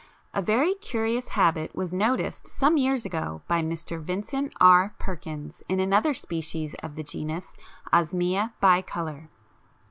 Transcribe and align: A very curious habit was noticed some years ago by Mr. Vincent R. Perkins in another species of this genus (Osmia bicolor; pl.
A 0.33 0.41
very 0.41 0.73
curious 0.73 1.27
habit 1.27 1.75
was 1.75 1.93
noticed 1.93 2.47
some 2.47 2.75
years 2.77 3.05
ago 3.05 3.43
by 3.47 3.61
Mr. 3.61 4.01
Vincent 4.01 4.51
R. 4.59 4.95
Perkins 4.97 5.61
in 5.69 5.79
another 5.79 6.15
species 6.15 6.73
of 6.81 6.95
this 6.95 7.11
genus 7.11 7.55
(Osmia 7.93 8.53
bicolor; 8.59 9.19
pl. 9.19 9.29